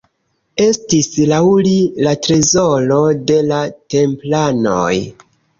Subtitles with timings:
[0.67, 1.75] Estis laŭ li
[2.07, 2.99] la trezoro
[3.33, 3.63] de la
[3.97, 4.93] templanoj.